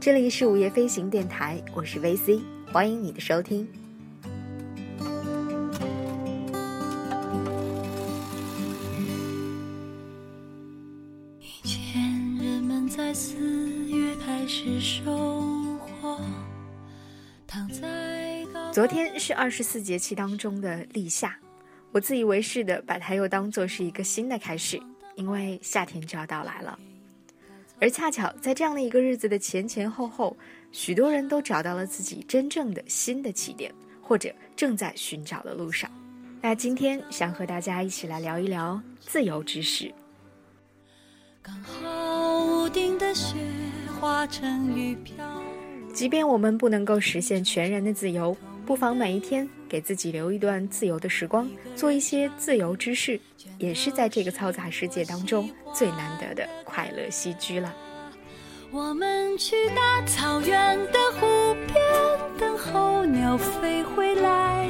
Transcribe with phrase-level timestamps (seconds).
[0.00, 2.40] 这里是午夜飞行电台，我是 VC，
[2.72, 3.68] 欢迎你的收听。
[11.42, 12.00] 以前
[12.38, 13.36] 人们在四
[13.90, 15.04] 月开始收
[15.76, 16.18] 获，
[17.46, 18.42] 躺在
[18.72, 21.36] 昨天是二十四节气当中的立夏，
[21.92, 24.80] 我自以为是的把它又当做是一个新的开始，
[25.16, 26.78] 因为夏天就要到来了。
[27.80, 30.36] 而恰巧在这样的一个日子的前前后后，
[30.70, 33.72] 许多人都找到了自己真正的新的起点，
[34.02, 35.90] 或者正在寻找的路上。
[36.42, 39.92] 那今天想和大家一起来聊一聊自由之事。
[41.42, 43.36] 刚好屋顶的雪
[43.98, 45.42] 化成雨飘。
[45.92, 48.36] 即便我们不能够实现全然的自由，
[48.70, 53.20] 不妨每一天给自己留一段自由的时光，做一些自由之事，
[53.58, 57.74] 也是在这个嘈杂世界当中最难得的快乐栖居了。
[58.70, 61.26] 我们去大草原的湖
[61.66, 61.84] 边，
[62.38, 64.68] 等候鸟飞回来。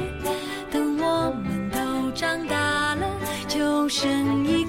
[0.71, 3.07] 等我们都长大了，
[3.47, 4.65] 就生一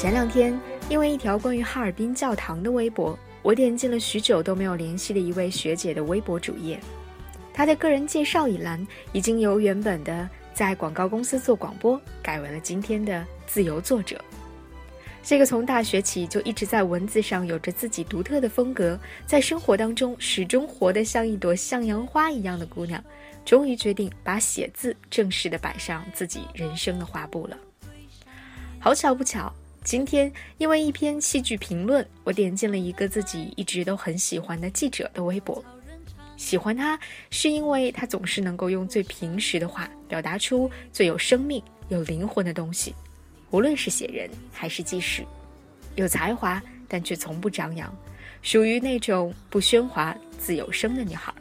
[0.00, 6.80] 前两天，因为一条关于哈尔滨教堂的微博，我点进了许久都没有联系的一位学姐的微博主页。
[7.52, 14.18] 她的个人介绍一栏已经由原本的在广告公司做广播，改为了今天的自由作者。
[15.22, 23.04] 这个从大学起就一直在文字上有着自己独特的风格，在生活当中始终活得像一朵向阳花一样的姑娘，
[23.44, 27.58] 终于决定把写字正式的摆上自己人生的画布了。
[28.82, 35.64] 好巧不巧，今天因为一篇戏剧评论，我点进了一个自己一直都很喜欢的记者的微博。
[36.36, 36.98] 喜欢他，
[37.30, 42.94] 是因为他总是能够用最平实的话表达出最有生命、有灵魂的东西。
[43.50, 45.24] 无论是写人还是记事，
[45.96, 47.92] 有才华但却从不张扬，
[48.42, 51.32] 属于那种不喧哗、自有声的女孩。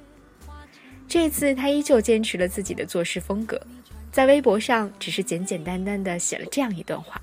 [1.07, 3.61] 这次她依旧坚持了自己的做事风格，
[4.11, 7.21] 在微博上只是简简单单的写了这样一段话：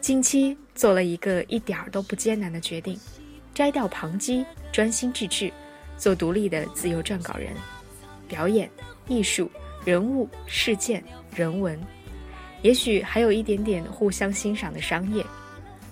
[0.00, 2.98] 近期做了一个一点儿都不艰难的决定，
[3.54, 5.52] 摘掉旁击，专心致志，
[5.98, 7.52] 做独立的自由撰稿人，
[8.26, 8.68] 表演、
[9.08, 9.50] 艺术、
[9.84, 11.78] 人物、事件、人文。
[12.62, 15.24] 也许还有一点点互相欣赏的商业，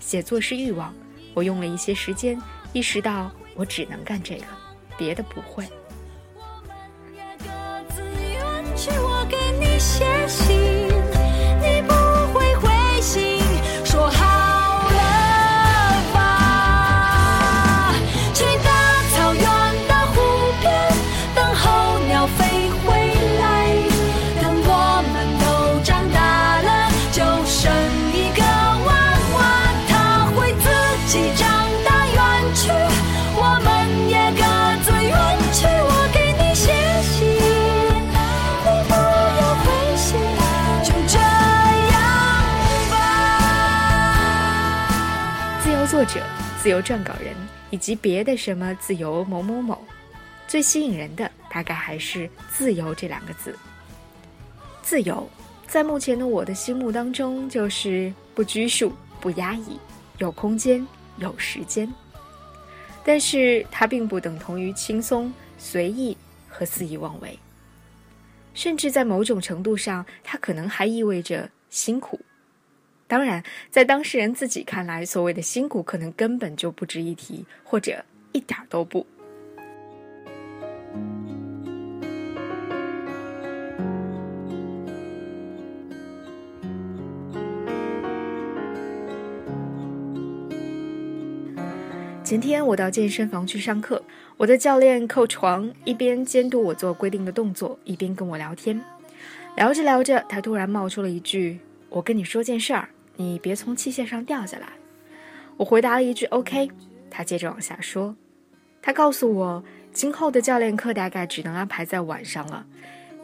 [0.01, 0.93] 写作是欲望。
[1.35, 2.41] 我用了一些时间，
[2.73, 4.47] 意识到我只能干这个，
[4.97, 5.65] 别的不会。
[6.35, 6.75] 我们
[7.15, 10.05] 也各自远去，我给你写
[46.09, 46.25] 者、
[46.61, 47.37] 自由撰稿人
[47.71, 49.79] 以及别的什么自由某某某，
[50.47, 53.55] 最吸引人的大概还是“自由”这两个字。
[54.83, 55.29] 自由，
[55.67, 59.79] 在目前的我的心目当中，就是不拘束、不压抑，
[60.17, 60.85] 有空间、
[61.19, 61.87] 有时间。
[63.05, 66.17] 但是它并不等同于轻松、随意
[66.49, 67.39] 和肆意妄为，
[68.55, 72.19] 甚至在某种程度上，它可能还意味着辛苦。
[73.09, 79.07] 当然，在当事人自己看来，所谓的辛苦可能根本就不值一提，或者一点都不。
[92.23, 94.05] 前天我到健身房去上课，
[94.37, 98.79] 我的教练 coach 黄一边监督我做规定的动作，一边跟我聊天。
[99.57, 101.59] 聊着聊着，他突然冒出了一句
[101.89, 104.69] ：“我跟你说件事儿，你别从器械上掉下来。”
[105.59, 106.71] 我回答了一句 “OK”，
[107.11, 108.17] 他接着往下说，
[108.81, 112.65] 他告诉我，今后的教练课大概只能安排在晚上了，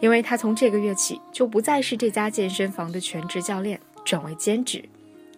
[0.00, 4.84] 因为他从这个月起就不再是这家健身房的全职教练，转为兼职。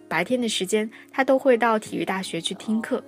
[0.09, 3.03] 白天的时间，他都会到体育大学去听课。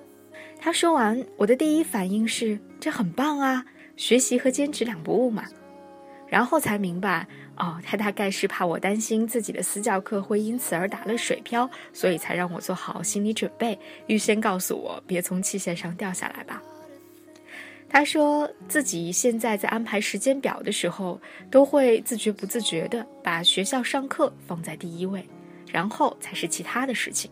[0.60, 3.66] 他说完，我的第一反应是这很棒啊，
[3.96, 5.46] 学习和兼职两不误嘛。
[6.30, 7.28] 然后才明白，
[7.58, 13.78] 哦，他大概是怕我担心自己的私教课会因此而打了水漂，所以才让我做好心理准备，
[14.08, 16.62] 预先告诉我别从器械上掉下来吧。
[17.92, 25.28] 他说自己现在在安排时间表的时候，都会自觉不自觉地把学校上课放在第一位，
[25.72, 27.32] 然后才是其他的事情。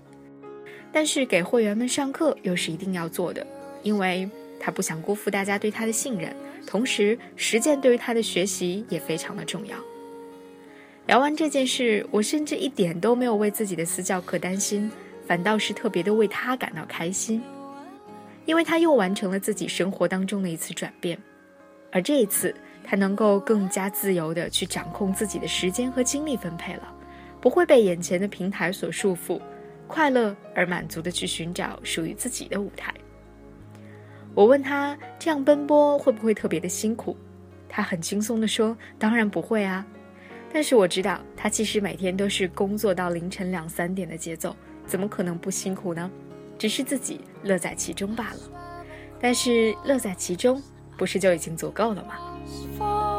[0.91, 3.45] 但是给会员们上课又是一定要做的，
[3.83, 4.27] 因为
[4.59, 6.35] 他不想辜负大家对他的信任，
[6.67, 9.75] 同时实践对于他的学习也非常的重要。
[11.07, 14.91] 聊完这件事，我甚至一点都没有为自己的私教课担心，
[15.25, 17.41] 反倒是特别的为他感到开心，
[18.45, 21.17] 因为他又完成了自己生活当中的一次转变，
[21.93, 22.53] 而这一次
[22.83, 26.93] 他能够更加自由的去掌控自己的时间和精力分配了，
[27.39, 29.39] 不会被眼前的平台所束缚，
[29.87, 32.93] 快乐而满足的去寻找属于自己的舞台。
[34.37, 37.17] 我问他这样奔波会不会特别的辛苦，
[37.67, 39.83] 他很轻松地说：“当然不会啊。”
[40.53, 44.55] 但是我知道，他其实每天都是工作到凌晨两三点的节奏，
[44.85, 46.07] 怎么可能不辛苦呢？
[46.55, 48.39] 只是自己乐在其中罢了。
[49.19, 50.61] 但是乐在其中，
[50.99, 53.16] 不是就已经足够了吗？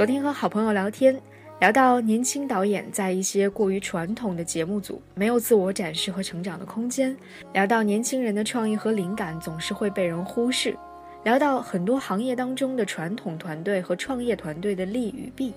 [0.00, 1.14] 昨天和好朋友聊天，
[1.58, 7.14] 聊到年轻导演在一些过于传统的节目组没有自我展示和成长的空间，
[7.52, 10.74] 聊到年轻人的创意和灵感总是会被人忽视，
[11.22, 15.52] 聊到很多行业当中的传统团队和创业团队的利与弊，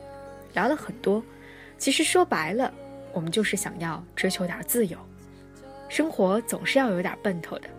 [0.54, 1.24] 聊了很多。
[1.78, 2.70] 其实说白了，
[3.14, 4.98] 我们就是想要追求点自由，
[5.88, 7.70] 生活总是要有点奔头的。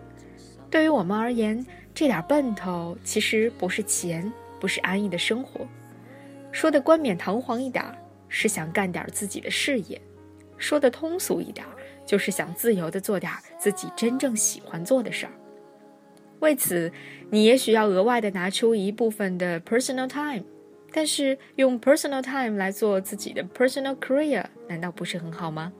[0.71, 1.63] 对于我们而言，
[1.93, 5.61] 这点奔头其实不是钱，不是安逸的生活。
[6.55, 7.97] 说的冠冕堂皇一点儿，
[8.29, 9.99] 是想干点自己的事业；
[10.57, 11.75] 说的通俗一点儿，
[12.05, 13.29] 就是想自由的做点
[13.59, 15.33] 自己真正喜欢做的事儿。
[16.39, 16.89] 为此，
[17.29, 20.45] 你也许要额外的拿出一部分的 personal time，
[20.93, 25.73] 但是用 personal time 来做自己的 personal career，难道不是很好吗？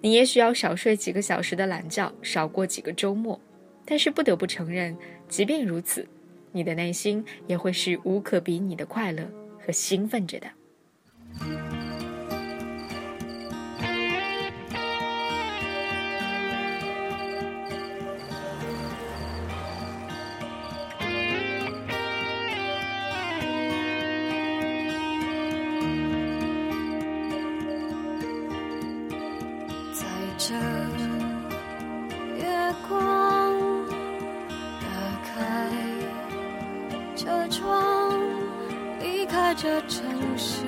[0.00, 3.40] 你也许要少睡几个小时的懒觉，少过几个周末，
[3.84, 4.96] 但是不得不承认，
[5.28, 6.06] 即便如此，
[6.52, 9.28] 你的内心也会是无可比拟的快乐。
[9.64, 10.46] 和兴奋着的。
[29.94, 30.54] 在这
[32.36, 33.54] 月光，
[34.80, 34.86] 打
[35.24, 35.70] 开
[37.14, 38.01] 车窗，
[39.54, 40.02] 这城
[40.36, 40.64] 市，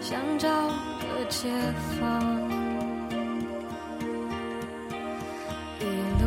[0.00, 1.48] 想找个解
[1.98, 2.20] 放。
[5.80, 5.84] 一
[6.20, 6.24] 路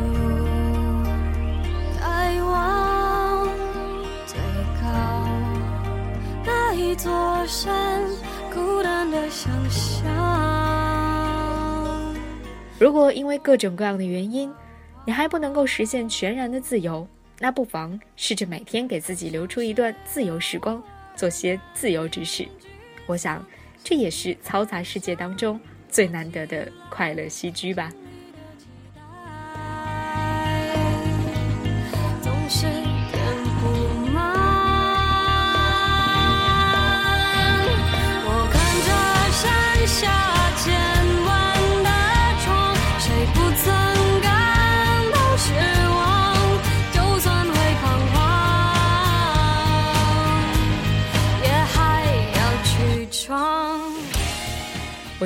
[2.00, 3.48] 开往
[4.26, 4.38] 最
[4.82, 4.88] 高
[6.44, 7.10] 那一座
[7.46, 8.02] 山，
[8.52, 10.12] 孤单的想象。
[12.78, 14.52] 如果因为各种各样的原因，
[15.04, 17.06] 你还不能够实现全然的自由，
[17.38, 20.82] 那不妨试着每天给自己留出一段自由时光，
[21.14, 22.48] 做些自由之事。
[23.06, 23.44] 我想，
[23.84, 27.92] 这也是嘈杂世界当中最难得的快乐栖居吧。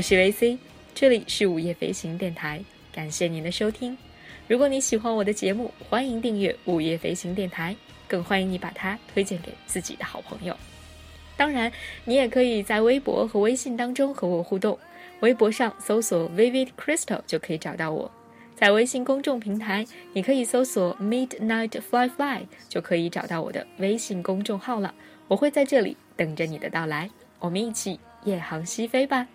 [0.00, 0.56] 我是 VC，
[0.94, 3.94] 这里是午夜飞行电台，感谢您的收听。
[4.48, 7.76] 如果你喜欢我的节目，欢迎订阅午夜飞行电台，
[8.08, 10.56] 更欢迎你把它推荐给自己的好朋友。
[11.36, 11.70] 当然，
[12.06, 14.78] 你也可以在微博和微信当中和我互动。
[15.20, 18.10] 微博上搜索 Vivid Crystal 就可以找到我，
[18.56, 24.94] 在微信公众平台，你可以搜索 Midnight Fly Fly 就可以找到我的微信公众号了。
[25.28, 29.28] 我会在这里等着你的到来，我们一起夜航西飞吧。